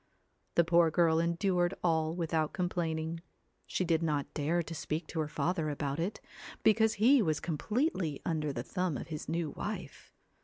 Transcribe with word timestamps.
The 0.55 0.63
poor 0.63 0.89
girl 0.89 1.19
endured 1.19 1.75
all 1.83 2.15
without 2.15 2.53
complaining. 2.53 3.21
She 3.67 3.85
did 3.85 4.01
not 4.01 4.33
dare 4.33 4.63
to 4.63 4.73
speak 4.73 5.05
to 5.09 5.19
her 5.19 5.27
father 5.27 5.69
about 5.69 5.99
it, 5.99 6.19
because 6.63 6.95
he 6.95 7.21
was 7.21 7.39
completely 7.39 8.19
under 8.25 8.51
the 8.51 8.63
thumb 8.63 8.97
of 8.97 9.09
his 9.09 9.29
new 9.29 9.51
wife. 9.51 10.11